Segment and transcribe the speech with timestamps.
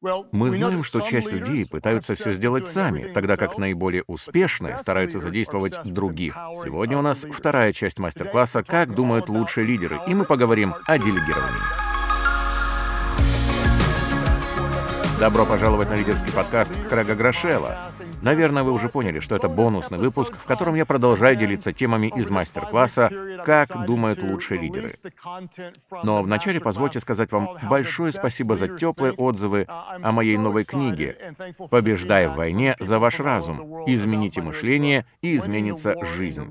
[0.00, 5.92] Мы знаем, что часть людей пытаются все сделать сами, тогда как наиболее успешные стараются задействовать
[5.92, 6.36] других.
[6.64, 11.87] Сегодня у нас вторая часть мастер-класса «Как думают лучшие лидеры», и мы поговорим о делегировании.
[15.18, 17.90] Добро пожаловать на лидерский подкаст Крэга Грошела.
[18.22, 22.30] Наверное, вы уже поняли, что это бонусный выпуск, в котором я продолжаю делиться темами из
[22.30, 23.10] мастер-класса
[23.44, 24.90] «Как думают лучшие лидеры».
[26.04, 31.34] Но вначале позвольте сказать вам большое спасибо за теплые отзывы о моей новой книге
[31.70, 33.84] «Побеждай в войне за ваш разум.
[33.86, 36.48] Измените мышление, и изменится жизнь».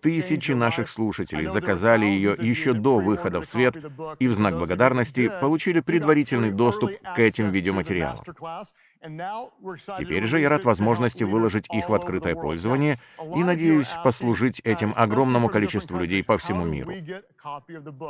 [0.00, 3.76] Тысячи наших слушателей заказали ее еще до выхода в свет
[4.20, 8.20] и в знак благодарности получили предварительный доступ к этим видеоматериалам.
[9.98, 12.98] Теперь же я рад возможности выложить их в открытое пользование
[13.34, 16.92] и надеюсь послужить этим огромному количеству людей по всему миру.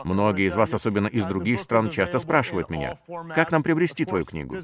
[0.05, 2.95] Многие из вас, особенно из других стран, часто спрашивают меня,
[3.35, 4.55] как нам приобрести твою книгу?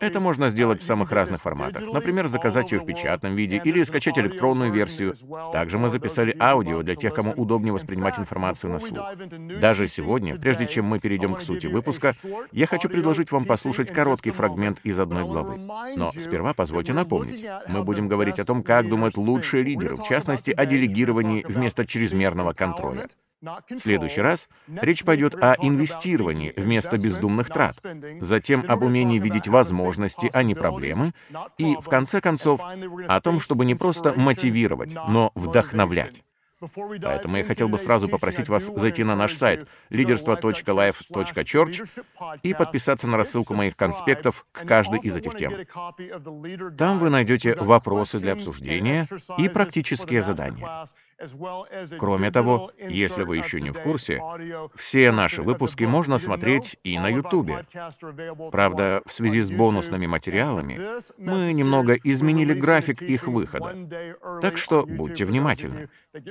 [0.00, 1.82] Это можно сделать в самых разных форматах.
[1.92, 5.14] Например, заказать ее в печатном виде или скачать электронную версию.
[5.52, 9.00] Также мы записали аудио для тех, кому удобнее воспринимать информацию на слух.
[9.60, 12.12] Даже сегодня, прежде чем мы перейдем к сути выпуска,
[12.52, 15.65] я хочу предложить вам послушать короткий фрагмент из одной главы.
[15.96, 20.50] Но сперва позвольте напомнить, мы будем говорить о том, как думают лучшие лидеры, в частности,
[20.50, 23.06] о делегировании вместо чрезмерного контроля.
[23.42, 27.76] В следующий раз речь пойдет о инвестировании вместо бездумных трат,
[28.20, 31.12] затем об умении видеть возможности, а не проблемы,
[31.58, 32.60] и, в конце концов,
[33.06, 36.22] о том, чтобы не просто мотивировать, но вдохновлять.
[37.02, 42.02] Поэтому я хотел бы сразу попросить вас зайти на наш сайт leaderство.life.church
[42.42, 45.52] и подписаться на рассылку моих конспектов к каждой из этих тем.
[46.76, 49.04] Там вы найдете вопросы для обсуждения
[49.38, 50.86] и практические задания.
[51.98, 54.22] Кроме того, если вы еще не в курсе,
[54.74, 57.64] все наши выпуски можно смотреть и на Ютубе.
[58.52, 60.78] Правда, в связи с бонусными материалами
[61.16, 63.74] мы немного изменили график их выхода.
[64.42, 65.88] Так что будьте внимательны.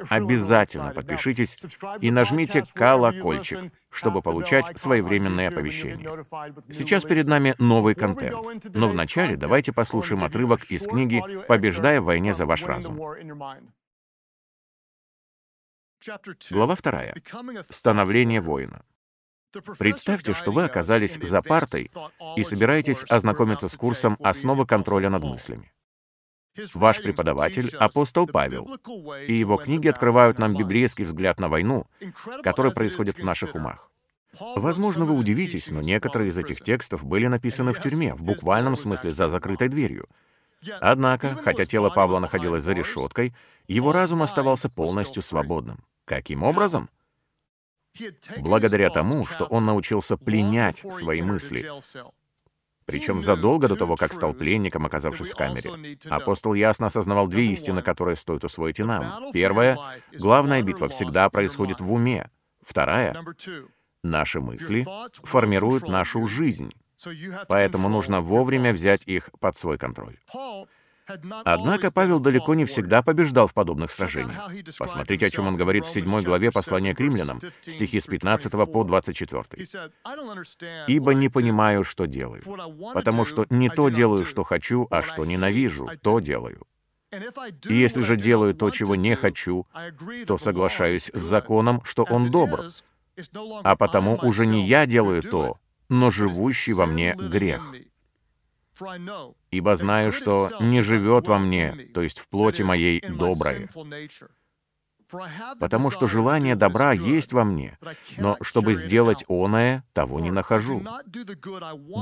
[0.09, 1.65] Обязательно подпишитесь
[2.01, 6.25] и нажмите колокольчик, чтобы получать своевременные оповещения.
[6.71, 8.35] Сейчас перед нами новый контент,
[8.75, 12.99] но вначале давайте послушаем отрывок из книги «Побеждая в войне за ваш разум».
[16.51, 17.15] Глава вторая.
[17.69, 18.83] Становление воина.
[19.79, 21.91] Представьте, что вы оказались за партой
[22.35, 25.71] и собираетесь ознакомиться с курсом «Основы контроля над мыслями».
[26.73, 28.77] Ваш преподаватель— апостол Павел,
[29.27, 31.87] и его книги открывают нам библейский взгляд на войну,
[32.43, 33.89] который происходит в наших умах.
[34.39, 39.11] Возможно, вы удивитесь, но некоторые из этих текстов были написаны в тюрьме, в буквальном смысле
[39.11, 40.07] за закрытой дверью.
[40.79, 43.33] Однако, хотя тело Павла находилось за решеткой,
[43.67, 45.83] его разум оставался полностью свободным.
[46.05, 46.89] Каким образом?
[48.37, 51.69] Благодаря тому, что он научился пленять свои мысли,
[52.85, 55.97] причем задолго до того, как стал пленником, оказавшись в камере.
[56.09, 59.31] Апостол ясно осознавал две истины, которые стоит усвоить и нам.
[59.33, 59.77] Первая—
[60.13, 62.29] главная битва всегда происходит в уме.
[62.61, 63.23] Вторая—
[64.03, 64.85] наши мысли
[65.23, 66.73] формируют нашу жизнь.
[67.47, 70.17] Поэтому нужно вовремя взять их под свой контроль.
[71.43, 74.51] Однако Павел далеко не всегда побеждал в подобных сражениях.
[74.77, 78.83] Посмотрите, о чем он говорит в 7 главе послания к римлянам, стихи с 15 по
[78.83, 79.43] 24.
[80.87, 82.43] «Ибо не понимаю, что делаю,
[82.93, 86.65] потому что не то делаю, что хочу, а что ненавижу, то делаю.
[87.69, 89.67] И если же делаю то, чего не хочу,
[90.27, 92.65] то соглашаюсь с законом, что он добр,
[93.63, 97.73] а потому уже не я делаю то, но живущий во мне грех.
[99.51, 103.69] Ибо знаю, что не живет во мне, то есть в плоти моей, доброе.
[105.59, 107.77] Потому что желание добра есть во мне,
[108.17, 110.81] но чтобы сделать оное, того не нахожу.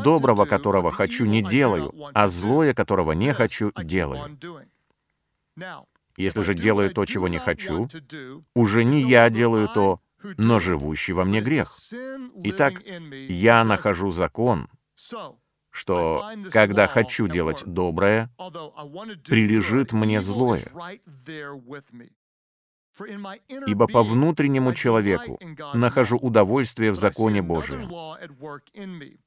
[0.03, 4.39] Доброго, которого хочу, не делаю, а злое, которого не хочу, делаю.
[6.15, 7.89] Если же делаю то, чего не хочу,
[8.55, 9.99] уже не я делаю то,
[10.37, 11.75] но живущий во мне грех.
[12.35, 12.73] Итак,
[13.27, 14.69] я нахожу закон,
[15.73, 18.29] что, когда хочу делать доброе,
[19.25, 20.71] прилежит мне злое.
[23.65, 25.39] Ибо по внутреннему человеку
[25.73, 27.89] нахожу удовольствие в законе Божьем.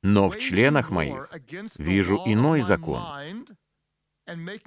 [0.02, 1.28] Но в членах моих
[1.78, 3.02] вижу иной закон,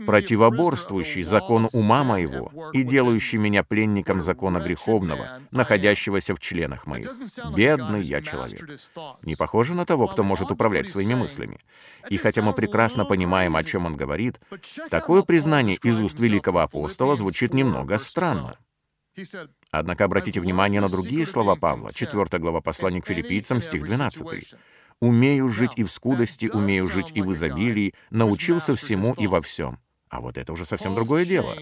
[0.05, 7.11] противоборствующий закону ума моего и делающий меня пленником закона греховного, находящегося в членах моих.
[7.55, 8.61] Бедный я человек.
[9.23, 11.59] Не похоже на того, кто может управлять своими мыслями.
[12.09, 14.39] И хотя мы прекрасно понимаем, о чем он говорит,
[14.89, 18.57] такое признание из уст великого апостола звучит немного странно.
[19.71, 24.55] Однако обратите внимание на другие слова Павла, 4 глава послания к филиппийцам, стих 12.
[25.01, 29.79] «Умею жить и в скудости, умею жить и в изобилии, научился всему и во всем».
[30.09, 31.55] А вот это уже совсем другое дело.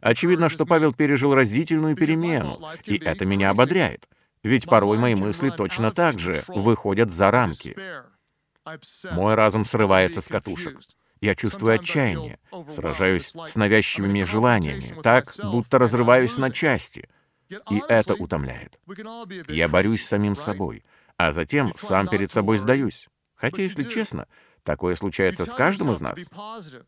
[0.00, 4.08] Очевидно, что Павел пережил разительную перемену, и это меня ободряет.
[4.42, 7.76] Ведь порой мои мысли точно так же выходят за рамки.
[9.12, 10.80] Мой разум срывается с катушек.
[11.20, 17.08] Я чувствую отчаяние, сражаюсь с навязчивыми желаниями, так, будто разрываюсь на части.
[17.70, 18.80] И это утомляет.
[19.48, 20.82] Я борюсь с самим собой,
[21.26, 23.08] а затем сам перед собой сдаюсь.
[23.34, 24.26] Хотя, если честно,
[24.64, 26.18] Такое случается с каждым из нас.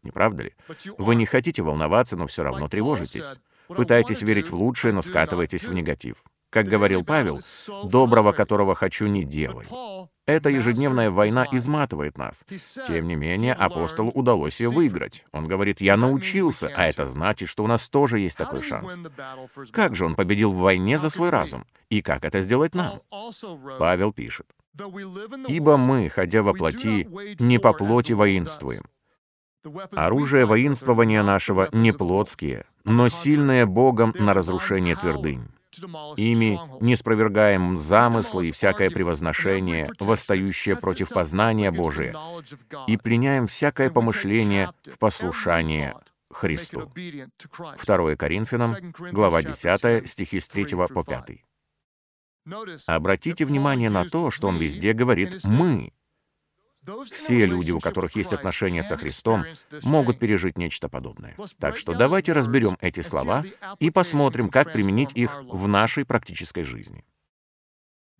[0.02, 0.54] Не правда ли?
[0.96, 3.40] Вы не хотите волноваться, но все равно тревожитесь.
[3.68, 6.22] Пытаетесь верить в лучшее, но скатываетесь в негатив.
[6.50, 7.40] Как говорил Павел,
[7.84, 9.66] «доброго, которого хочу, не делай».
[10.26, 12.44] Эта ежедневная война изматывает нас.
[12.86, 15.24] Тем не менее, апостолу удалось ее выиграть.
[15.32, 18.98] Он говорит, «Я научился», а это значит, что у нас тоже есть такой шанс.
[19.70, 21.66] Как же он победил в войне за свой разум?
[21.90, 23.00] И как это сделать нам?
[23.78, 24.46] Павел пишет,
[25.46, 27.06] Ибо мы, ходя во плоти,
[27.38, 28.84] не по плоти воинствуем.
[29.92, 35.53] Оружие воинствования нашего не плотские, но сильное Богом на разрушение твердынь.
[36.16, 42.16] Ими не спровергаем замыслы и всякое превозношение, восстающее против познания Божия,
[42.86, 45.94] и пленяем всякое помышление в послушание
[46.30, 46.90] Христу.
[47.84, 51.44] 2 Коринфянам, глава 10, стихи с 3 по 5.
[52.86, 55.92] Обратите внимание на то, что он везде говорит «мы».
[57.10, 59.44] Все люди, у которых есть отношения со Христом,
[59.82, 61.36] могут пережить нечто подобное.
[61.58, 63.44] Так что давайте разберем эти слова
[63.78, 67.04] и посмотрим, как применить их в нашей практической жизни.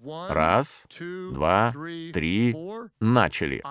[0.00, 0.84] Раз,
[1.32, 1.72] два,
[2.12, 2.54] три,
[3.00, 3.62] начали.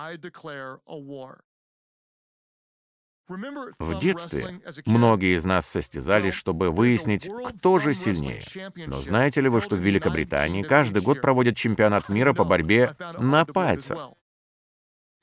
[3.80, 8.42] В детстве многие из нас состязались, чтобы выяснить, кто же сильнее.
[8.88, 13.46] Но знаете ли вы, что в Великобритании каждый год проводят чемпионат мира по борьбе на
[13.46, 14.12] пальцах?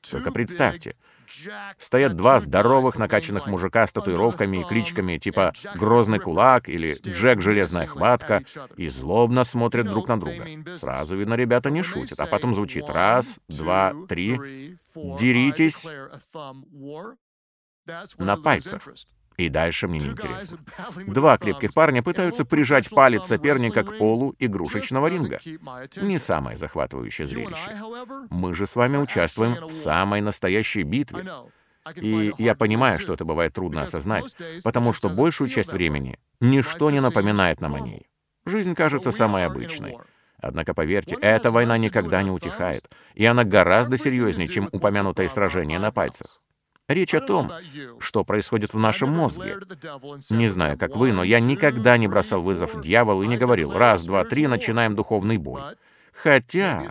[0.08, 0.97] Только представьте,
[1.79, 7.87] стоят два здоровых накачанных мужика с татуировками и кличками типа «Грозный кулак» или «Джек Железная
[7.87, 8.43] хватка»
[8.76, 10.47] и злобно смотрят друг на друга.
[10.76, 15.87] Сразу видно, ребята не шутят, а потом звучит «раз, два, три, деритесь»
[18.19, 18.88] на пальцах.
[19.37, 20.59] И дальше мне не интересно.
[21.06, 25.41] Два крепких парня пытаются прижать палец соперника к полу игрушечного ринга.
[25.97, 27.71] Не самое захватывающее зрелище.
[28.31, 31.27] Мы же с вами участвуем в самой настоящей битве.
[31.97, 37.00] И я понимаю, что это бывает трудно осознать, потому что большую часть времени ничто не
[37.00, 38.06] напоминает нам о ней.
[38.44, 39.97] Жизнь кажется самой обычной.
[40.43, 45.91] Однако, поверьте, эта война никогда не утихает, и она гораздо серьезнее, чем упомянутое сражение на
[45.93, 46.41] пальцах.
[46.90, 47.52] Речь о том,
[48.00, 49.58] что происходит в нашем мозге.
[50.28, 54.04] Не знаю, как вы, но я никогда не бросал вызов дьяволу и не говорил «раз,
[54.04, 55.62] два, три, начинаем духовный бой».
[56.12, 56.88] Хотя,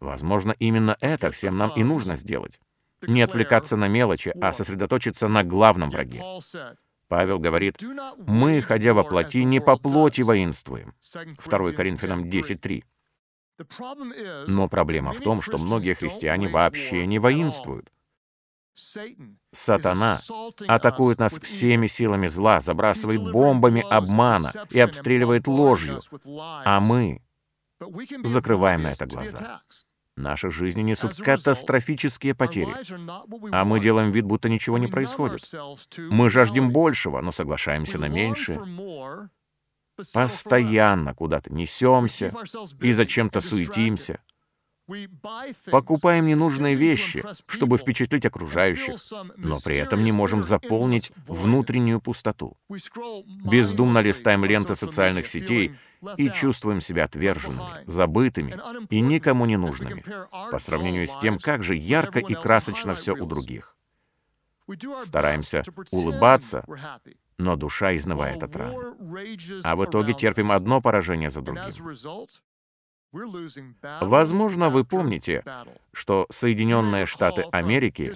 [0.00, 2.58] возможно, именно это всем нам и нужно сделать.
[3.02, 6.20] Не отвлекаться на мелочи, а сосредоточиться на главном враге.
[7.06, 7.80] Павел говорит,
[8.18, 10.94] «Мы, ходя во плоти, не по плоти воинствуем».
[11.46, 12.82] 2 Коринфянам 10.3.
[14.48, 17.88] Но проблема в том, что многие христиане вообще не воинствуют.
[19.52, 20.20] Сатана
[20.66, 26.00] атакует нас всеми силами зла, забрасывает бомбами обмана и обстреливает ложью,
[26.64, 27.20] а мы
[28.24, 29.62] закрываем на это глаза.
[30.16, 32.74] Наши жизни несут катастрофические потери,
[33.52, 35.48] а мы делаем вид, будто ничего не происходит.
[35.96, 38.60] Мы жаждем большего, но соглашаемся на меньшее.
[40.12, 42.34] Постоянно куда-то несемся
[42.80, 44.20] и зачем-то суетимся.
[45.70, 48.94] Покупаем ненужные вещи, чтобы впечатлить окружающих,
[49.36, 52.56] но при этом не можем заполнить внутреннюю пустоту.
[53.44, 55.76] Бездумно листаем ленты социальных сетей
[56.16, 58.56] и чувствуем себя отверженными, забытыми
[58.88, 60.04] и никому не нужными,
[60.50, 63.76] по сравнению с тем, как же ярко и красочно все у других.
[65.04, 66.64] Стараемся улыбаться,
[67.38, 68.74] но душа изнывает от ран.
[69.64, 71.72] А в итоге терпим одно поражение за другим.
[73.12, 75.42] Возможно, вы помните,
[75.92, 78.12] что Соединенные Штаты Америки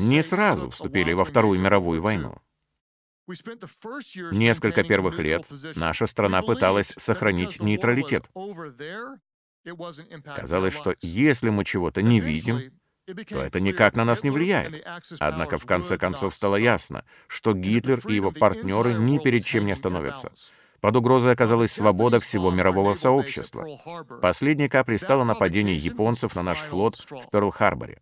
[0.00, 2.38] не сразу вступили во Вторую мировую войну.
[4.32, 8.28] Несколько первых лет наша страна пыталась сохранить нейтралитет.
[10.36, 12.60] Казалось, что если мы чего-то не видим,
[13.28, 14.84] то это никак на нас не влияет.
[15.18, 19.72] Однако в конце концов стало ясно, что Гитлер и его партнеры ни перед чем не
[19.72, 20.32] остановятся.
[20.80, 23.66] Под угрозой оказалась свобода всего мирового сообщества.
[24.22, 27.98] Последней каплей стало нападение японцев на наш флот в Перл-Харборе.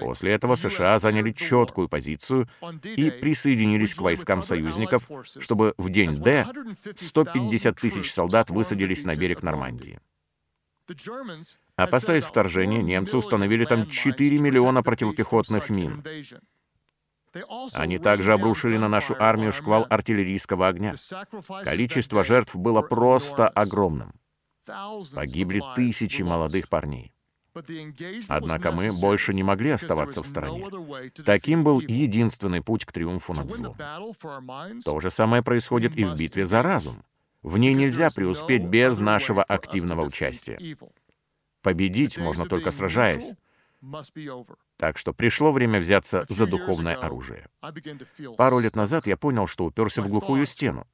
[0.00, 2.48] После этого США заняли четкую позицию
[2.84, 5.08] и присоединились к войскам союзников,
[5.40, 6.46] чтобы в день Д
[6.96, 9.98] 150 тысяч солдат высадились на берег Нормандии.
[11.76, 16.04] Опасаясь вторжения, немцы установили там 4 миллиона противопехотных мин.
[17.74, 20.94] Они также обрушили на нашу армию шквал артиллерийского огня.
[21.64, 24.12] Количество жертв было просто огромным.
[25.14, 27.12] Погибли тысячи молодых парней.
[28.28, 30.66] Однако мы больше не могли оставаться в стороне.
[31.24, 33.76] Таким был единственный путь к триумфу над злом.
[34.84, 37.04] То же самое происходит и в битве за разум.
[37.42, 40.58] В ней нельзя преуспеть без нашего активного участия.
[41.62, 43.32] Победить можно только сражаясь.
[44.76, 47.46] Так что пришло время взяться за духовное оружие.
[48.36, 50.86] Пару лет назад я понял, что уперся в глухую стену.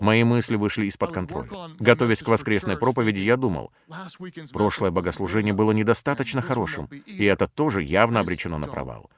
[0.00, 1.50] Мои мысли вышли из-под контроля.
[1.80, 3.72] Готовясь к воскресной проповеди, я думал,
[4.52, 9.10] прошлое богослужение было недостаточно хорошим, и это тоже явно обречено на провал.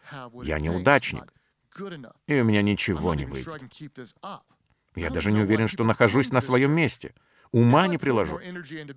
[0.42, 1.32] Я неудачник,
[2.26, 3.62] и у меня ничего не выйдет.
[4.96, 7.14] Я даже не уверен, что нахожусь на своем месте.
[7.52, 8.38] Ума не приложу.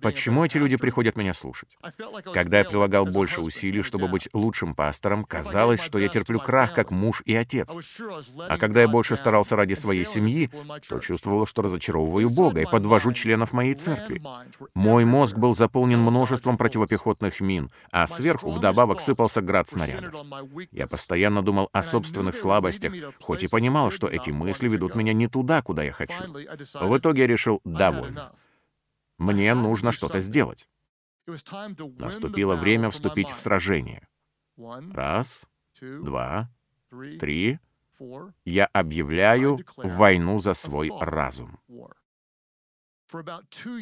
[0.00, 1.76] Почему эти люди приходят меня слушать?
[2.32, 6.92] Когда я прилагал больше усилий, чтобы быть лучшим пастором, казалось, что я терплю крах как
[6.92, 7.68] муж и отец.
[8.48, 10.50] А когда я больше старался ради своей семьи,
[10.88, 14.22] то чувствовал, что разочаровываю Бога и подвожу членов моей церкви.
[14.74, 20.14] Мой мозг был заполнен множеством противопехотных мин, а сверху вдобавок сыпался град снарядов.
[20.70, 25.26] Я постоянно думал о собственных слабостях, хоть и понимал, что эти мысли ведут меня не
[25.26, 26.22] туда, куда я хочу.
[26.80, 28.32] В итоге я решил «довольно».
[29.18, 30.68] Мне нужно что-то сделать.
[31.26, 34.06] Наступило время вступить в сражение.
[34.56, 35.46] Раз,
[35.80, 36.50] два,
[37.18, 37.58] три.
[38.44, 41.58] Я объявляю войну за свой разум.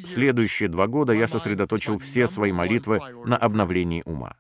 [0.07, 4.37] Следующие два года я сосредоточил все свои молитвы на обновлении ума.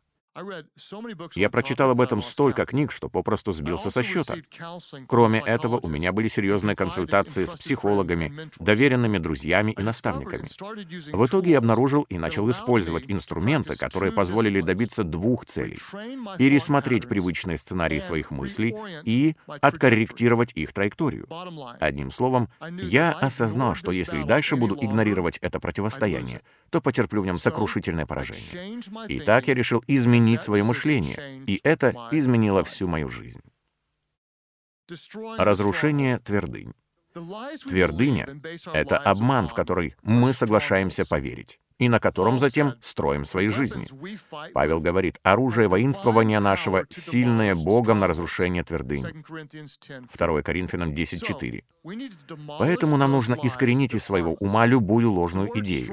[1.35, 4.37] Я прочитал об этом столько книг, что попросту сбился со счета.
[5.07, 10.49] Кроме этого, у меня были серьезные консультации с психологами, доверенными друзьями и наставниками.
[11.13, 15.79] В итоге я обнаружил и начал использовать инструменты, которые позволили добиться двух целей.
[16.39, 18.75] Пересмотреть привычные сценарии своих мыслей
[19.05, 21.27] и откорректировать их траекторию.
[21.79, 22.49] Одним словом,
[22.81, 26.41] я осознал, что если и дальше буду игнорировать это противостояние,
[26.73, 28.81] то потерплю в нем сокрушительное поражение.
[29.07, 33.43] И так я решил изменить свое мышление, и это изменило всю мою жизнь.
[35.37, 36.73] Разрушение твердынь.
[37.69, 38.41] Твердыня—
[38.73, 43.87] это обман, в который мы соглашаемся поверить и на котором затем строим свои жизни.
[44.55, 49.25] Павел говорит, оружие воинствования нашего— сильное Богом на разрушение твердынь.
[50.17, 51.65] 2 Коринфянам 10.4.
[52.59, 55.93] Поэтому нам нужно искоренить из своего ума любую ложную идею.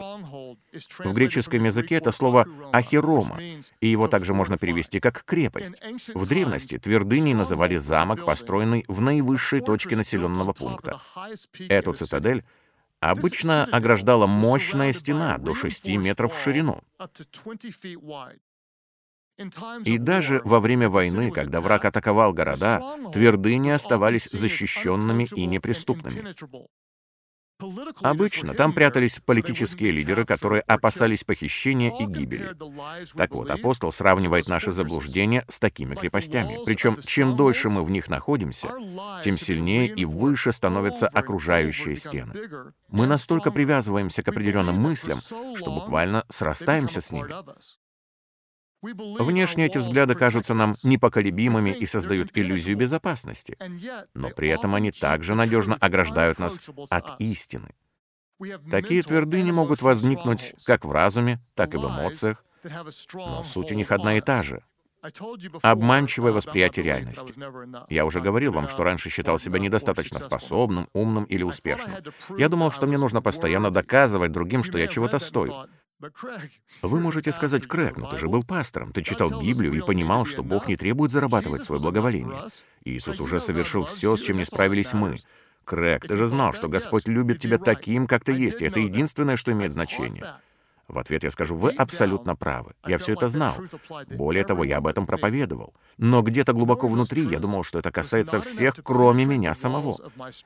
[0.99, 3.39] В греческом языке это слово «ахерома»,
[3.81, 5.73] и его также можно перевести как «крепость».
[6.13, 10.99] В древности твердыней называли замок, построенный в наивысшей точке населенного пункта.
[11.67, 12.43] Эту цитадель
[12.99, 16.81] обычно ограждала мощная стена до 6 метров в ширину.
[19.85, 26.35] И даже во время войны, когда враг атаковал города, твердыни оставались защищенными и неприступными.
[28.01, 32.55] Обычно там прятались политические лидеры, которые опасались похищения и гибели.
[33.15, 36.57] Так вот, апостол сравнивает наши заблуждения с такими крепостями.
[36.65, 38.69] Причем, чем дольше мы в них находимся,
[39.23, 42.33] тем сильнее и выше становятся окружающие стены.
[42.87, 45.19] Мы настолько привязываемся к определенным мыслям,
[45.55, 47.33] что буквально срастаемся с ними.
[48.81, 53.57] Внешне эти взгляды кажутся нам непоколебимыми и создают иллюзию безопасности,
[54.13, 56.59] но при этом они также надежно ограждают нас
[56.89, 57.73] от истины.
[58.71, 62.43] Такие твердыни могут возникнуть как в разуме, так и в эмоциях,
[63.13, 64.63] но суть у них одна и та же—
[65.61, 67.33] обманчивое восприятие реальности.
[67.89, 71.95] Я уже говорил вам, что раньше считал себя недостаточно способным, умным или успешным.
[72.37, 75.67] Я думал, что мне нужно постоянно доказывать другим, что я чего-то стою.
[76.81, 80.43] Вы можете сказать, Крэг, но ты же был пастором, ты читал Библию и понимал, что
[80.43, 82.45] Бог не требует зарабатывать свое благоволение.
[82.85, 85.17] Иисус уже совершил все, с чем не справились мы.
[85.65, 89.35] Крэг, ты же знал, что Господь любит тебя таким, как ты есть, и это единственное,
[89.35, 90.35] что имеет значение.
[90.89, 92.73] В ответ я скажу, вы абсолютно правы.
[92.85, 93.53] Я все это знал.
[94.09, 95.75] Более того, я об этом проповедовал.
[95.99, 99.97] Но где-то глубоко внутри я думал, что это касается всех, кроме меня самого.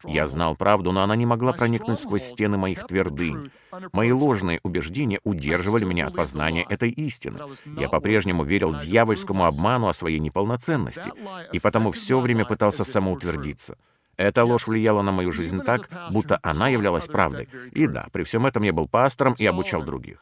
[0.04, 3.52] Я знал правду, но она не могла проникнуть сквозь стены моих твердынь.
[3.94, 7.40] Мои ложные убеждения удерживали меня от познания этой истины.
[7.80, 11.10] Я по-прежнему верил дьявольскому обману о своей неполноценности,
[11.54, 13.78] и потому все время пытался самоутвердиться.
[14.18, 17.50] Эта ложь влияла на мою жизнь так, будто она являлась правдой.
[17.72, 20.20] И да, при всем этом я был пастором и обучал других.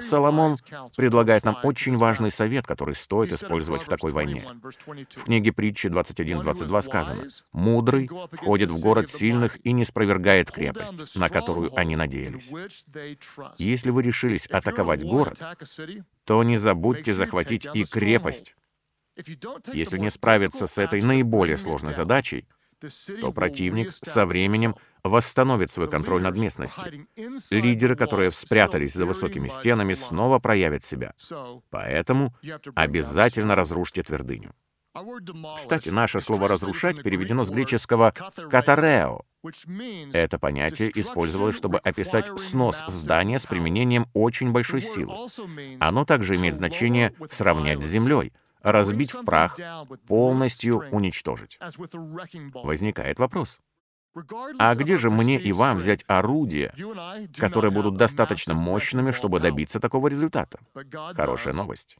[0.00, 0.56] Соломон
[0.96, 4.46] предлагает нам очень важный совет, который стоит использовать в такой войне.
[5.16, 11.28] В книге притчи 21.22 сказано, «Мудрый входит в город сильных и не спровергает крепость, на
[11.28, 12.52] которую они надеялись».
[13.58, 15.40] Если вы решились атаковать город,
[16.24, 18.54] то не забудьте захватить и крепость.
[19.72, 22.46] Если не справиться с этой наиболее сложной задачей,
[23.20, 27.06] то противник со временем восстановит свой контроль над местностью.
[27.50, 31.14] Лидеры, которые спрятались за высокими стенами, снова проявят себя.
[31.70, 32.34] Поэтому
[32.74, 34.52] обязательно разрушьте твердыню.
[35.56, 38.12] Кстати, наше слово «разрушать» переведено с греческого
[38.50, 39.22] «катарео».
[40.12, 45.14] Это понятие использовалось, чтобы описать снос здания с применением очень большой силы.
[45.78, 48.32] Оно также имеет значение «сравнять с землей»,
[48.62, 49.56] разбить в прах,
[50.06, 51.58] полностью уничтожить.
[52.54, 53.58] Возникает вопрос.
[54.58, 56.74] А где же мне и вам взять орудия,
[57.36, 60.58] которые будут достаточно мощными, чтобы добиться такого результата?
[61.14, 61.96] Хорошая новость.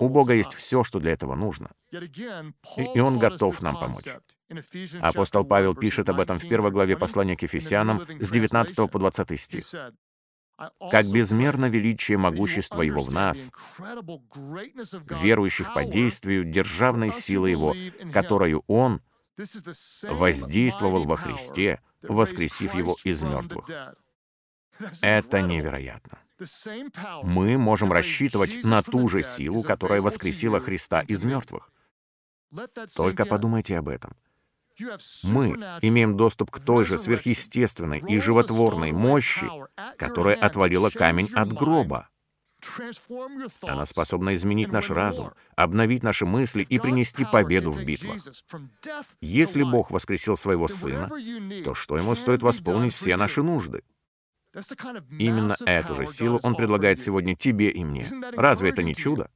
[0.00, 1.70] У Бога есть все, что для этого нужно.
[1.92, 4.08] И Он готов нам помочь.
[5.00, 9.40] Апостол Павел пишет об этом в первой главе послания к Ефесянам с 19 по 20
[9.40, 9.64] стих
[10.90, 13.50] как безмерно величие могущества Его в нас,
[15.22, 17.74] верующих по действию державной силы Его,
[18.12, 19.00] которую Он
[20.02, 23.66] воздействовал во Христе, воскресив Его из мертвых.
[25.00, 26.18] Это невероятно.
[27.22, 31.70] Мы можем рассчитывать на ту же силу, которая воскресила Христа из мертвых.
[32.96, 34.16] Только подумайте об этом.
[35.24, 35.50] Мы
[35.82, 39.48] имеем доступ к той же сверхъестественной и животворной мощи,
[39.96, 42.08] которая отвалила камень от гроба.
[43.62, 48.18] Она способна изменить наш разум, обновить наши мысли и принести победу в битвах.
[49.20, 51.08] Если Бог воскресил своего Сына,
[51.64, 53.82] то что ему стоит восполнить все наши нужды?
[55.18, 58.06] Именно эту же силу Он предлагает сегодня тебе и мне.
[58.36, 59.30] Разве это не чудо?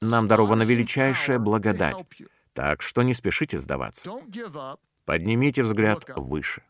[0.00, 2.06] Нам дарована величайшая благодать,
[2.52, 4.10] так что не спешите сдаваться.
[5.04, 6.62] Поднимите взгляд выше.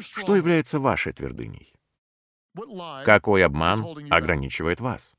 [0.00, 1.72] Что является вашей твердыней?
[3.04, 5.14] Какой обман ограничивает вас?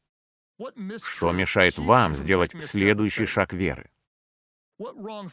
[1.04, 3.90] Что мешает вам сделать следующий шаг веры?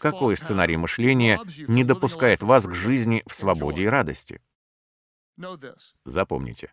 [0.01, 4.41] Какой сценарий мышления не допускает вас к жизни в свободе и радости?
[6.05, 6.73] Запомните,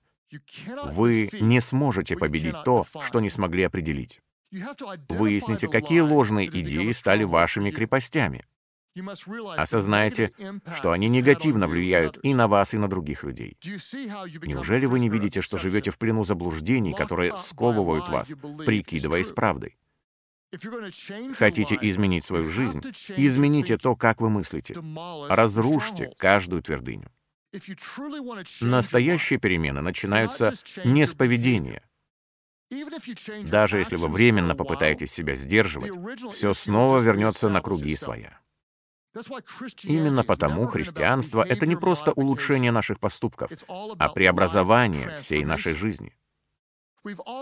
[0.86, 4.22] вы не сможете победить то, что не смогли определить.
[5.10, 8.46] Выясните, какие ложные идеи стали вашими крепостями.
[9.58, 10.32] Осознайте,
[10.78, 13.58] что они негативно влияют и на вас, и на других людей.
[14.44, 18.34] Неужели вы не видите, что живете в плену заблуждений, которые сковывают вас,
[18.66, 19.78] прикидываясь правдой?
[21.38, 22.82] Хотите изменить свою жизнь?
[23.18, 24.76] Измените то, как вы мыслите.
[25.28, 27.12] Разрушьте каждую твердыню.
[28.62, 30.54] Настоящие перемены начинаются
[30.84, 31.84] не с поведения,
[33.43, 35.91] даже если вы временно попытаетесь себя сдерживать,
[36.34, 38.39] все снова вернется на круги своя.
[39.84, 46.13] Именно потому христианство— это не просто улучшение наших поступков, а преобразование всей нашей жизни.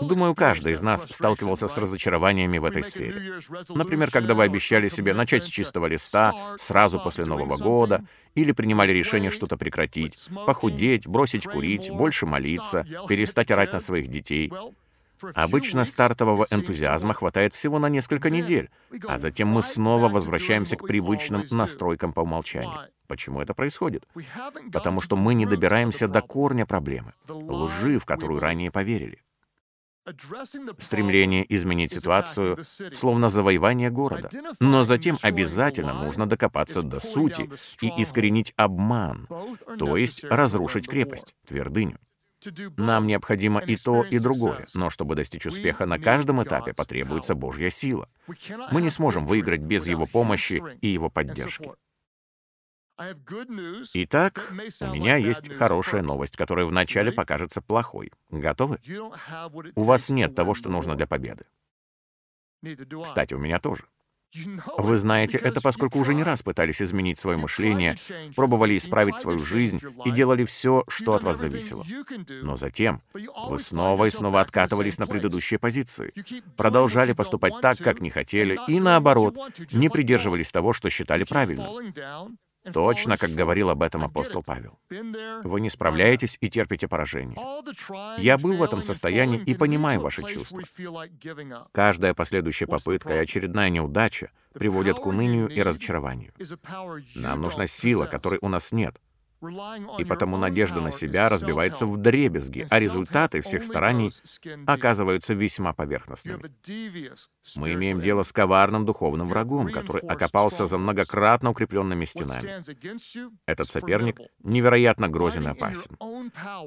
[0.02, 3.40] Думаю, каждый из нас сталкивался с разочарованиями в этой сфере.
[3.70, 8.92] Например, когда вы обещали себе начать с чистого листа сразу после Нового года, или принимали
[8.92, 14.52] решение что-то прекратить, похудеть, бросить курить, больше молиться, перестать орать на своих детей—
[15.34, 18.70] Обычно стартового энтузиазма хватает всего на несколько недель,
[19.06, 22.88] а затем мы снова возвращаемся к привычным настройкам по умолчанию.
[23.06, 24.06] Почему это происходит?
[24.72, 29.22] Потому что мы не добираемся до корня проблемы, лжи, в которую ранее поверили.
[30.78, 32.58] Стремление изменить ситуацию
[32.92, 34.28] словно завоевание города.
[34.60, 37.50] Но затем обязательно нужно докопаться до сути
[37.80, 39.26] и искоренить обман,
[39.78, 41.98] то есть разрушить крепость, твердыню.
[42.76, 47.70] Нам необходимо и то, и другое, но чтобы достичь успеха на каждом этапе потребуется Божья
[47.70, 48.08] сила.
[48.70, 51.70] Мы не сможем выиграть без Его помощи и Его поддержки.
[53.94, 58.12] Итак, у меня есть хорошая новость, которая вначале покажется плохой.
[58.30, 58.78] Готовы?
[59.74, 61.44] У вас нет того, что нужно для победы.
[63.04, 63.84] Кстати, у меня тоже.
[64.78, 67.96] Вы знаете это, поскольку уже не раз пытались изменить свое мышление,
[68.34, 71.84] пробовали исправить свою жизнь и делали все, что от вас зависело.
[72.42, 76.12] Но затем вы снова и снова откатывались на предыдущие позиции,
[76.56, 79.36] продолжали поступать так, как не хотели, и наоборот,
[79.72, 81.94] не придерживались того, что считали правильным.
[82.72, 84.78] Точно, как говорил об этом апостол Павел.
[84.88, 87.36] Вы не справляетесь и терпите поражение.
[88.18, 90.62] Я был в этом состоянии и понимаю ваши чувства.
[91.72, 96.32] Каждая последующая попытка и очередная неудача приводят к унынию и разочарованию.
[97.14, 99.00] Нам нужна сила, которой у нас нет.
[99.98, 104.12] И потому надежда на себя разбивается в дребезги, а результаты всех стараний
[104.66, 106.50] оказываются весьма поверхностными.
[107.56, 112.62] Мы имеем дело с коварным духовным врагом, который окопался за многократно укрепленными стенами.
[113.46, 115.96] Этот соперник невероятно грозен и опасен.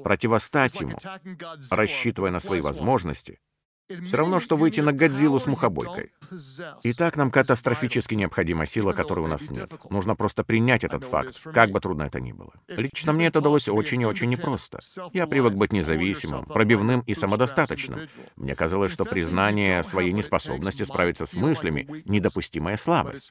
[0.02, 0.98] Противостать ему,
[1.70, 3.38] рассчитывая на свои возможности,
[4.06, 6.12] все равно, что выйти на Годзиллу с мухобойкой.
[6.82, 9.72] И так нам катастрофически необходима сила, которой у нас нет.
[9.90, 12.52] Нужно просто принять этот факт, как бы трудно это ни было.
[12.68, 14.78] Лично мне это далось очень и очень непросто.
[15.12, 18.00] Я привык быть независимым, пробивным и самодостаточным.
[18.36, 23.30] Мне казалось, что признание своей неспособности справиться с мыслями— недопустимая слабость.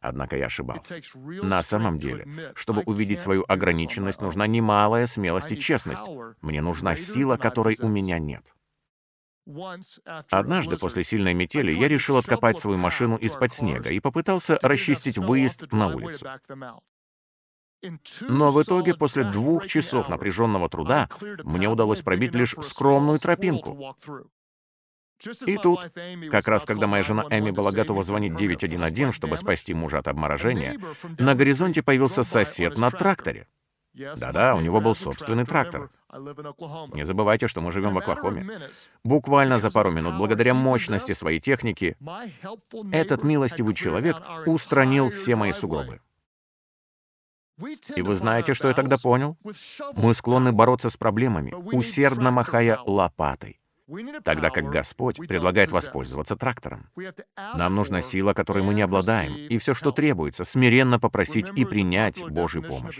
[0.00, 1.00] Однако я ошибался.
[1.42, 6.04] На самом деле, чтобы увидеть свою ограниченность, нужна немалая смелость и честность.
[6.40, 8.54] Мне нужна сила, которой у меня нет.
[10.30, 15.72] Однажды после сильной метели я решил откопать свою машину из-под снега и попытался расчистить выезд
[15.72, 16.26] на улицу.
[18.28, 21.08] Но в итоге, после двух часов напряженного труда,
[21.44, 23.96] мне удалось пробить лишь скромную тропинку.
[25.46, 25.92] И тут,
[26.30, 30.78] как раз когда моя жена Эми была готова звонить 911, чтобы спасти мужа от обморожения,
[31.18, 33.48] на горизонте появился сосед на тракторе.
[33.94, 35.90] Да-да, у него был собственный трактор.
[36.10, 38.44] Не забывайте, что мы живем в Оклахоме.
[39.04, 41.96] Буквально за пару минут, благодаря мощности своей техники,
[42.92, 44.16] этот милостивый человек
[44.46, 46.00] устранил все мои сугробы.
[47.96, 49.36] И вы знаете, что я тогда понял?
[49.96, 53.60] Мы склонны бороться с проблемами, усердно махая лопатой
[54.22, 56.90] тогда как Господь предлагает воспользоваться трактором.
[57.54, 62.22] Нам нужна сила, которой мы не обладаем, и все, что требуется, смиренно попросить и принять
[62.28, 62.98] Божью помощь.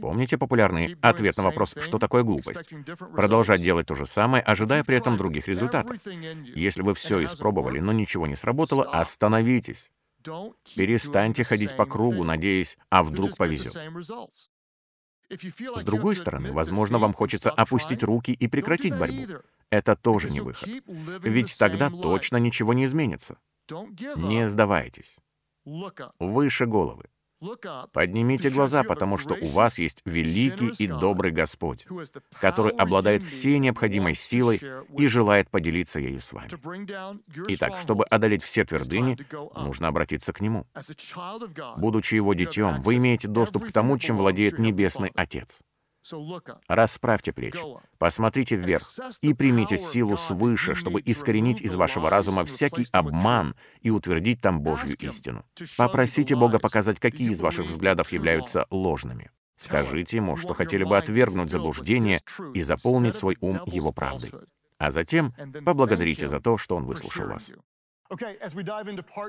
[0.00, 2.74] Помните популярный ответ на вопрос «что такое глупость?»
[3.12, 5.96] Продолжать делать то же самое, ожидая при этом других результатов.
[6.54, 9.90] Если вы все испробовали, но ничего не сработало, остановитесь.
[10.74, 13.76] Перестаньте ходить по кругу, надеясь, а вдруг повезет.
[15.28, 19.40] С другой стороны, возможно, вам хочется опустить руки и прекратить борьбу.
[19.70, 20.68] Это тоже не выход.
[21.22, 23.38] Ведь тогда точно ничего не изменится.
[24.16, 25.18] Не сдавайтесь.
[26.18, 27.06] Выше головы.
[27.92, 31.86] Поднимите глаза, потому что у вас есть великий и добрый Господь,
[32.40, 34.60] который обладает всей необходимой силой
[34.96, 36.50] и желает поделиться ею с вами.
[37.48, 39.18] Итак, чтобы одолеть все твердыни,
[39.54, 40.66] нужно обратиться к Нему.
[41.76, 45.60] Будучи Его детем, вы имеете доступ к тому, чем владеет Небесный Отец.
[46.68, 47.58] Расправьте плечи,
[47.98, 48.86] посмотрите вверх
[49.20, 54.96] и примите силу свыше, чтобы искоренить из вашего разума всякий обман и утвердить там Божью
[54.96, 55.44] истину.
[55.76, 59.30] Попросите Бога показать, какие из ваших взглядов являются ложными.
[59.56, 62.20] Скажите ему, что хотели бы отвергнуть заблуждение
[62.54, 64.30] и заполнить свой ум его правдой.
[64.78, 65.32] А затем
[65.64, 67.50] поблагодарите за то, что он выслушал вас.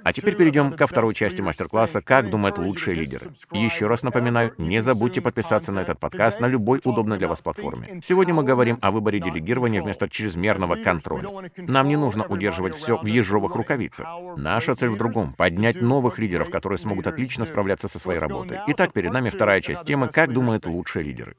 [0.04, 3.32] А теперь перейдем ко второй части мастер-класса «Как думают лучшие лидеры».
[3.52, 8.02] Еще раз напоминаю, не забудьте подписаться на этот подкаст на любой удобной для вас платформе.
[8.04, 11.30] Сегодня мы говорим о выборе делегирования вместо чрезмерного контроля.
[11.58, 14.08] Нам не нужно удерживать все в ежовых рукавицах.
[14.38, 18.60] Наша цель в другом— поднять новых лидеров, которые смогут отлично справляться со своей работой.
[18.68, 21.36] Итак, перед нами вторая часть темы «Как думают лучшие лидеры».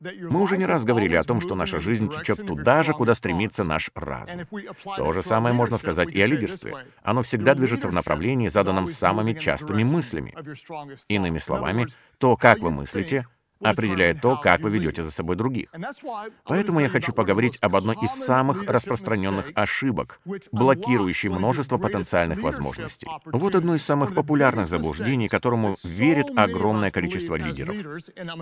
[0.00, 3.64] Мы уже не раз говорили о том, что наша жизнь течет туда же, куда стремится
[3.64, 4.42] наш разум.
[4.96, 6.86] То же самое можно сказать и о лидерстве.
[7.02, 10.34] Оно всегда движется в направлении, заданном самыми частыми мыслями.
[11.08, 11.86] Иными словами,
[12.18, 13.24] то, как вы мыслите,
[13.62, 15.68] определяет то, как вы ведете за собой других.
[16.44, 20.20] Поэтому я хочу поговорить об одной из самых распространенных ошибок,
[20.52, 23.08] блокирующей множество потенциальных возможностей.
[23.26, 27.74] Вот одно из самых популярных заблуждений, которому верит огромное количество лидеров.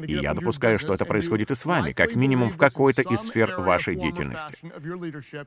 [0.06, 3.60] И я допускаю, что это происходит и с вами, как минимум в какой-то из сфер
[3.60, 4.58] вашей деятельности.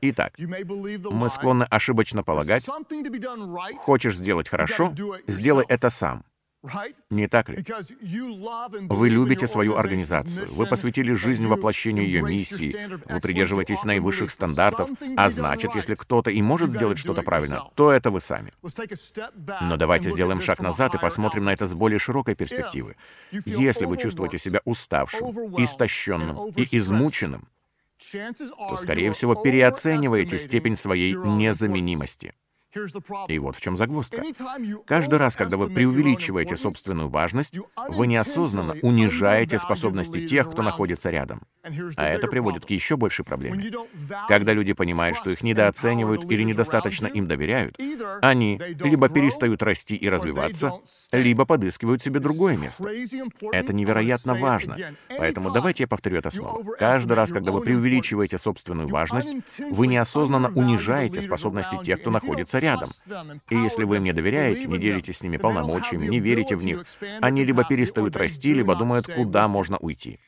[0.02, 2.66] Итак, мы склонны ошибочно полагать,
[3.78, 4.94] хочешь сделать хорошо,
[5.26, 6.24] сделай это сам.
[7.08, 7.64] Не так ли?
[8.88, 12.76] Вы любите свою организацию, вы посвятили жизнь воплощению ее миссии,
[13.10, 18.10] вы придерживаетесь наивысших стандартов, а значит, если кто-то и может сделать что-то правильно, то это
[18.10, 18.52] вы сами.
[19.62, 22.96] Но давайте сделаем шаг назад и посмотрим на это с более широкой перспективы.
[23.30, 27.48] Если вы чувствуете себя уставшим, истощенным и измученным,
[28.12, 32.34] то, скорее всего, переоцениваете степень своей незаменимости.
[33.28, 34.22] И вот в чем загвоздка.
[34.86, 37.56] Каждый раз, когда вы преувеличиваете собственную важность,
[37.88, 41.42] вы неосознанно унижаете способности тех, кто находится рядом.
[41.96, 43.72] А это приводит к еще большей проблеме.
[44.28, 47.76] Когда люди понимают, что их недооценивают или недостаточно им доверяют,
[48.22, 50.72] они либо перестают расти и развиваться,
[51.12, 52.88] либо подыскивают себе другое место.
[53.52, 54.76] Это невероятно важно.
[55.18, 56.62] Поэтому давайте я повторю это снова.
[56.78, 59.30] Каждый раз, когда вы преувеличиваете собственную важность,
[59.70, 62.90] вы неосознанно унижаете способности тех, кто находится рядом.
[63.48, 66.84] И если вы им не доверяете, не делитесь с ними полномочиями, не верите в них,
[67.20, 70.18] они либо перестают расти, либо думают, куда можно уйти.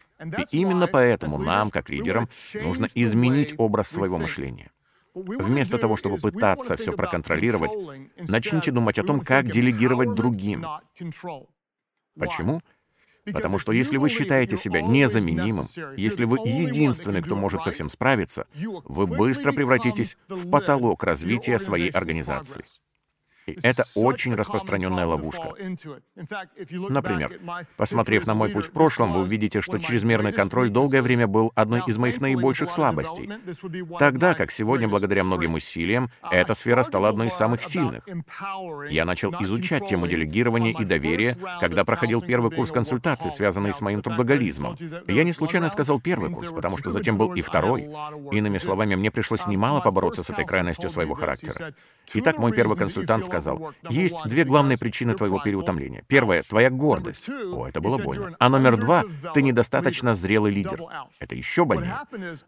[0.50, 2.28] И именно поэтому нам, как лидерам,
[2.62, 4.70] нужно изменить образ своего мышления.
[5.14, 7.72] Вместо того, чтобы пытаться все проконтролировать,
[8.16, 10.64] начните думать о том, как делегировать другим.
[12.18, 12.62] Почему?
[13.24, 18.46] Потому что если вы считаете себя незаменимым, если вы единственный, кто может со всем справиться,
[18.84, 22.64] вы быстро превратитесь в потолок развития своей организации.
[23.52, 25.54] И это очень распространенная ловушка.
[26.88, 27.40] Например,
[27.76, 31.82] посмотрев на мой путь в прошлом, вы увидите, что чрезмерный контроль долгое время был одной
[31.86, 33.30] из моих наибольших слабостей.
[33.98, 38.04] Тогда, как сегодня, благодаря многим усилиям, эта сфера стала одной из самых сильных.
[38.90, 44.02] Я начал изучать тему делегирования и доверия, когда проходил первый курс консультаций, связанный с моим
[44.02, 44.76] трудоголизмом.
[45.06, 47.88] Я не случайно сказал первый курс, потому что затем был и второй.
[48.30, 51.74] Иными словами, мне пришлось немало побороться с этой крайностью своего характера.
[52.14, 53.41] Итак, мой первый консультант сказал,
[53.88, 56.04] есть две главные причины твоего переутомления.
[56.06, 57.28] Первая— твоя гордость.
[57.28, 58.36] О, это было больно.
[58.38, 60.80] А номер два— ты недостаточно зрелый лидер.
[61.20, 61.96] Это еще больнее.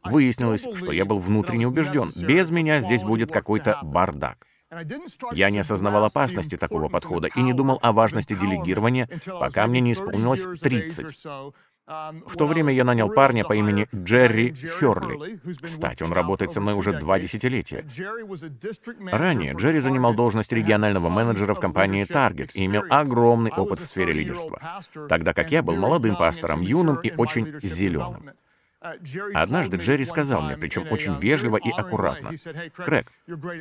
[0.05, 4.47] Выяснилось, что я был внутренне убежден, без меня здесь будет какой-то бардак.
[5.33, 9.93] Я не осознавал опасности такого подхода и не думал о важности делегирования, пока мне не
[9.93, 11.27] исполнилось 30.
[11.87, 15.39] В то время я нанял парня по имени Джерри Херли.
[15.61, 17.85] Кстати, он работает со мной уже два десятилетия.
[19.13, 24.15] Ранее Джерри занимал должность регионального менеджера в компании Target и имел огромный опыт в сфере
[24.15, 24.61] лидерства,
[25.09, 28.31] тогда как я был молодым пастором, юным и очень зеленым.
[29.33, 32.31] Однажды Джерри сказал мне, причем очень вежливо и аккуратно,
[32.75, 33.11] «Крэг,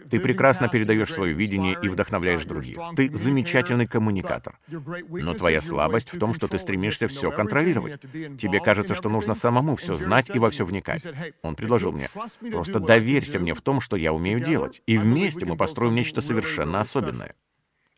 [0.09, 2.77] ты прекрасно передаешь свое видение и вдохновляешь других.
[2.95, 4.57] Ты замечательный коммуникатор.
[4.67, 8.01] Но твоя слабость в том, что ты стремишься все контролировать.
[8.01, 11.05] Тебе кажется, что нужно самому все знать и во все вникать».
[11.41, 12.09] Он предложил мне,
[12.51, 16.81] «Просто доверься мне в том, что я умею делать, и вместе мы построим нечто совершенно
[16.81, 17.35] особенное».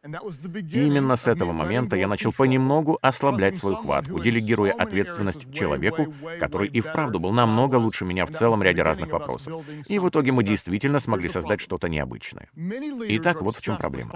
[0.06, 6.80] Именно с этого момента я начал понемногу ослаблять свою хватку, делегируя ответственность человеку, который и
[6.80, 9.66] вправду был намного лучше меня в целом ряде разных вопросов.
[9.88, 12.50] И в итоге мы действительно смогли создать что-то необычное.
[12.56, 14.12] Итак, вот в чем проблема.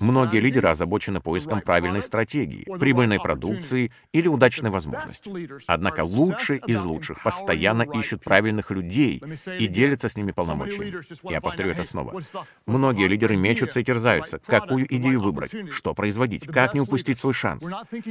[0.00, 5.30] Многие лидеры озабочены поиском правильной стратегии, прибыльной продукции или удачной возможности.
[5.66, 9.22] Однако лучшие из лучших постоянно ищут правильных людей
[9.58, 10.92] и делятся с ними полномочиями.
[11.30, 12.20] Я повторю это снова.
[12.66, 17.64] Многие лидеры мечутся и терзаются, какую идею выбрать, что производить, как не упустить свой шанс.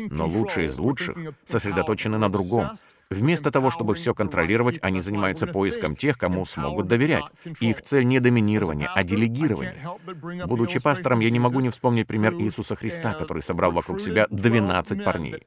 [0.09, 2.69] Но лучшие из лучших сосредоточены на другом.
[3.11, 7.23] Вместо того, чтобы все контролировать, они занимаются поиском тех, кому смогут доверять.
[7.59, 9.75] Их цель не доминирование, а делегирование.
[10.45, 15.03] Будучи пастором, я не могу не вспомнить пример Иисуса Христа, который собрал вокруг себя 12
[15.03, 15.43] парней.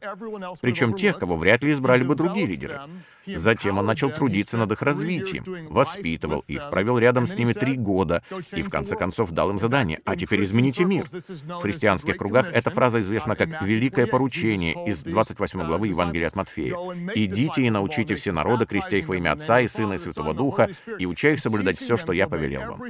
[0.60, 2.80] Причем тех, кого вряд ли избрали бы другие лидеры.
[3.26, 8.22] Затем он начал трудиться над их развитием, воспитывал их, провел рядом с ними три года
[8.52, 11.04] и, в конце концов, дал им задание «А теперь измените мир».
[11.04, 16.76] В христианских кругах эта фраза известна как «великое поручение» из 28 главы Евангелия от Матфея.
[17.14, 20.68] «Идите и научите все народы, крестя их во имя Отца и Сына и Святого Духа,
[20.98, 22.82] и уча их соблюдать все, что я повелел вам».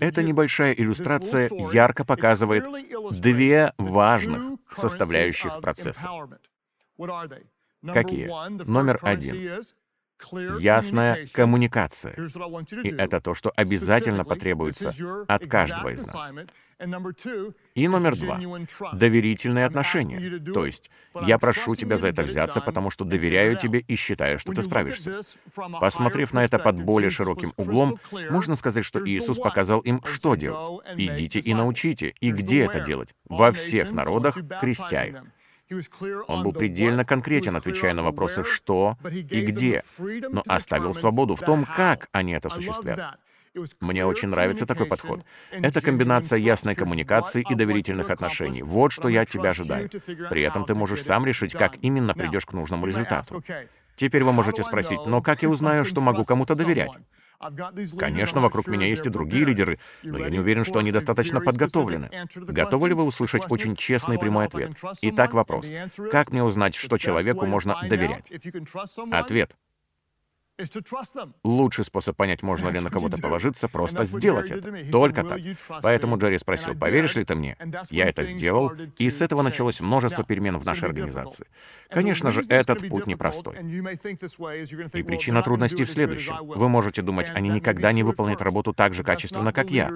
[0.00, 2.64] Эта небольшая иллюстрация ярко показывает
[3.12, 6.08] две важных составляющих процесса.
[7.92, 8.30] Какие?
[8.64, 9.36] Номер один.
[10.32, 12.14] Ясная коммуникация.
[12.82, 14.92] И это то, что обязательно потребуется
[15.28, 16.32] от каждого из нас.
[17.74, 18.40] И номер два—
[18.92, 20.40] доверительные отношения.
[20.52, 20.90] То есть,
[21.22, 25.20] я прошу тебя за это взяться, потому что доверяю тебе и считаю, что ты справишься.
[25.80, 27.98] Посмотрев на это под более широким углом,
[28.30, 30.84] можно сказать, что Иисус показал им, что делать.
[30.96, 33.14] Идите и научите, и где это делать.
[33.28, 35.22] Во всех народах крестя их.
[36.28, 39.82] Он был предельно конкретен, отвечая на вопросы «что» и «где»,
[40.30, 43.18] но оставил свободу в том, как они это осуществят.
[43.80, 45.24] Мне очень нравится такой подход.
[45.52, 48.62] Это комбинация ясной коммуникации и доверительных отношений.
[48.62, 49.88] Вот что я от тебя ожидаю.
[50.30, 53.42] При этом ты можешь сам решить, как именно придешь к нужному результату.
[53.96, 56.92] Теперь вы можете спросить, но как я узнаю, что могу кому-то доверять?
[57.98, 62.10] Конечно, вокруг меня есть и другие лидеры, но я не уверен, что они достаточно подготовлены.
[62.34, 64.72] Готовы ли вы услышать очень честный и прямой ответ?
[65.02, 65.66] Итак, вопрос.
[66.10, 68.30] Как мне узнать, что человеку можно доверять?
[69.10, 69.56] Ответ.
[71.42, 74.84] Лучший способ понять, можно ли на кого-то положиться, просто сделать это.
[74.90, 75.40] Только так.
[75.82, 77.56] Поэтому Джерри спросил, поверишь ли ты мне?
[77.90, 81.46] Я это сделал, и с этого началось множество перемен в нашей организации.
[81.90, 83.56] Конечно же, этот путь непростой.
[84.92, 86.36] И причина трудностей в следующем.
[86.40, 89.90] Вы можете думать, они никогда не выполнят работу так же качественно, как я.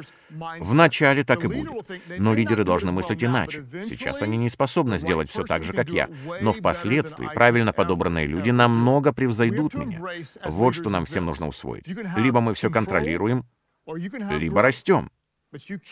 [0.59, 1.73] Вначале так и будет.
[2.19, 3.65] Но лидеры должны мыслить иначе.
[3.89, 6.09] Сейчас они не способны сделать все так же, как я.
[6.41, 10.01] Но впоследствии правильно подобранные люди намного превзойдут меня.
[10.49, 11.87] Вот что нам всем нужно усвоить.
[12.17, 13.45] Либо мы все контролируем,
[13.87, 15.11] либо растем.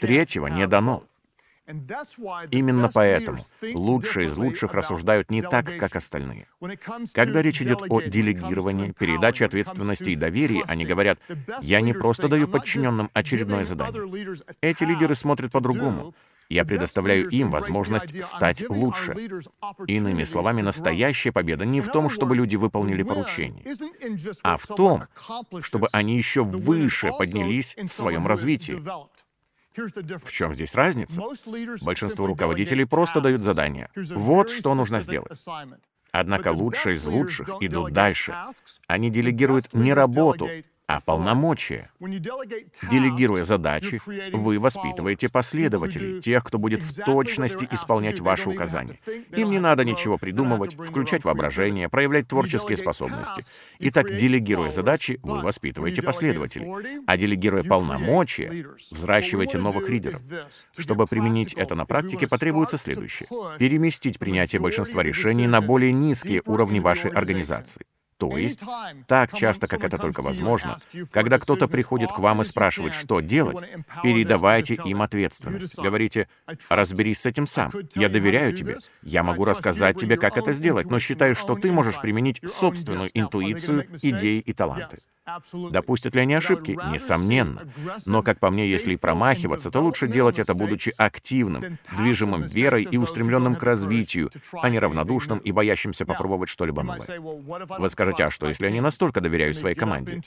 [0.00, 1.02] Третьего не дано.
[2.50, 3.38] Именно поэтому
[3.74, 6.46] лучшие из лучших рассуждают не так, как остальные.
[7.12, 11.18] Когда речь идет о делегировании, передаче ответственности и доверии, они говорят,
[11.60, 14.36] «Я не просто даю подчиненным очередное задание».
[14.60, 16.14] Эти лидеры смотрят по-другому.
[16.48, 19.14] Я предоставляю им возможность стать лучше.
[19.86, 23.64] Иными словами, настоящая победа не в том, чтобы люди выполнили поручение,
[24.42, 25.04] а в том,
[25.60, 28.82] чтобы они еще выше поднялись в своем развитии.
[29.76, 31.20] В чем здесь разница?
[31.82, 33.90] Большинство руководителей просто дают задания.
[33.94, 35.44] Вот что нужно сделать.
[36.12, 38.34] Однако лучшие из лучших идут дальше.
[38.86, 40.48] Они делегируют не работу,
[40.86, 41.90] а полномочия.
[42.00, 44.00] Делегируя задачи,
[44.32, 48.96] вы воспитываете последователей, тех, кто будет в точности исполнять ваши указания.
[49.36, 53.42] Им не надо ничего придумывать, включать воображение, проявлять творческие способности.
[53.80, 57.02] Итак, делегируя задачи, вы воспитываете последователей.
[57.06, 60.20] А делегируя полномочия, взращиваете новых лидеров.
[60.76, 63.28] Чтобы применить это на практике, потребуется следующее.
[63.58, 67.82] Переместить принятие большинства решений на более низкие уровни вашей организации.
[68.18, 68.60] То есть,
[69.06, 70.78] так часто, как это только возможно,
[71.10, 73.58] когда кто-то приходит к вам и спрашивает, что делать,
[74.02, 75.78] передавайте им ответственность.
[75.78, 76.28] Говорите,
[76.68, 77.70] разберись с этим сам.
[77.94, 78.78] Я доверяю тебе.
[79.02, 83.86] Я могу рассказать тебе, как это сделать, но считаю, что ты можешь применить собственную интуицию,
[84.02, 84.96] идеи и таланты.
[85.70, 86.78] Допустят ли они ошибки?
[86.92, 87.68] Несомненно.
[88.06, 92.84] Но, как по мне, если и промахиваться, то лучше делать это, будучи активным, движимым верой
[92.84, 94.30] и устремленным к развитию,
[94.62, 97.20] а не равнодушным и боящимся попробовать что-либо новое.
[97.78, 100.20] Вы скажете, а что, если я не настолько доверяю своей команде?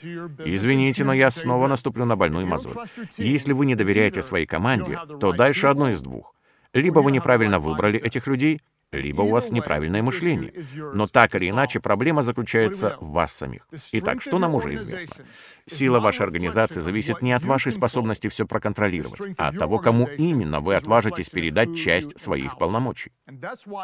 [0.44, 2.72] Извините, но я снова наступлю на больную мозоль.
[3.16, 6.34] Если вы не доверяете своей команде, то дальше одно из двух.
[6.72, 8.60] Либо вы неправильно выбрали этих людей,
[8.92, 10.52] либо у вас неправильное мышление.
[10.94, 13.66] Но так или иначе проблема заключается в вас самих.
[13.92, 15.24] Итак, что нам уже известно?
[15.66, 20.60] Сила вашей организации зависит не от вашей способности все проконтролировать, а от того, кому именно
[20.60, 23.12] вы отважитесь передать часть своих полномочий.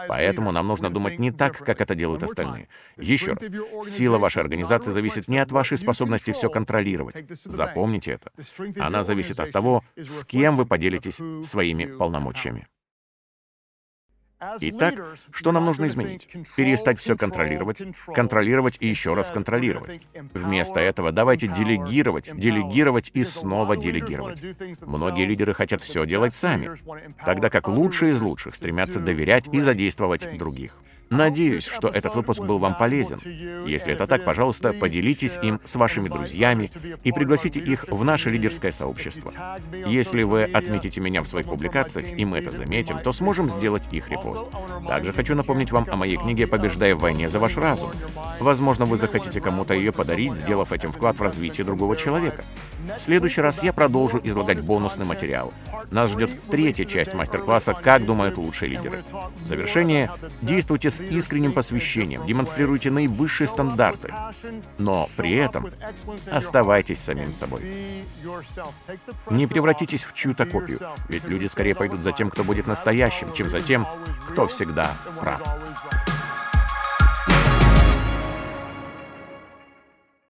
[0.08, 2.68] Поэтому нам нужно думать не так, как это делают остальные.
[2.96, 7.24] Еще раз, сила вашей организации зависит не от вашей способности все контролировать.
[7.44, 8.32] Запомните это.
[8.80, 12.66] Она зависит от того, с кем вы поделитесь своими полномочиями.
[14.60, 16.28] Итак, что нам нужно изменить?
[16.56, 17.82] Перестать все контролировать,
[18.14, 20.00] контролировать и еще раз контролировать.
[20.34, 24.42] Вместо этого давайте делегировать, делегировать и снова делегировать.
[24.82, 26.70] Многие лидеры хотят все делать сами,
[27.24, 30.76] тогда как лучшие из лучших стремятся доверять и задействовать других.
[31.10, 33.18] Надеюсь, что этот выпуск был вам полезен.
[33.66, 36.68] Если это так, пожалуйста, поделитесь им с вашими друзьями
[37.04, 39.32] и пригласите их в наше лидерское сообщество.
[39.86, 44.08] Если вы отметите меня в своих публикациях, и мы это заметим, то сможем сделать их
[44.08, 44.46] репост.
[44.86, 47.90] Также хочу напомнить вам о моей книге «Побеждая в войне за ваш разум».
[48.40, 52.44] Возможно, вы захотите кому-то ее подарить, сделав этим вклад в развитие другого человека.
[52.98, 55.52] В следующий раз я продолжу излагать бонусный материал.
[55.90, 59.04] Нас ждет третья часть мастер-класса «Как думают лучшие лидеры».
[59.42, 60.10] В завершение
[60.42, 64.12] действуйте с искренним посвящением, демонстрируйте наивысшие стандарты,
[64.78, 65.68] но при этом
[66.30, 67.62] оставайтесь самим собой.
[69.30, 70.78] Не превратитесь в чью-то копию,
[71.08, 73.86] ведь люди скорее пойдут за тем, кто будет настоящим, чем за тем,
[74.30, 75.42] кто всегда прав.